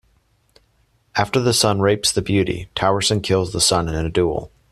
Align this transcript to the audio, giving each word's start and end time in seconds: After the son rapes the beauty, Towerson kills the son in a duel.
After 1.15 1.39
the 1.39 1.53
son 1.53 1.79
rapes 1.79 2.11
the 2.11 2.23
beauty, 2.23 2.69
Towerson 2.75 3.21
kills 3.21 3.53
the 3.53 3.61
son 3.61 3.87
in 3.87 3.93
a 3.93 4.09
duel. 4.09 4.49